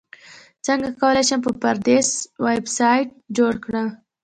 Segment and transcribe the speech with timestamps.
[0.65, 2.09] څنګه کولی شم په وردپریس
[2.45, 3.07] ویبسایټ
[3.37, 3.87] جوړ کړم